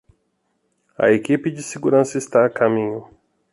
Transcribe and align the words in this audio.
A 0.97 1.11
equipe 1.11 1.51
de 1.51 1.61
segurança 1.61 2.17
está 2.17 2.43
a 2.43 2.49
caminho. 2.49 3.07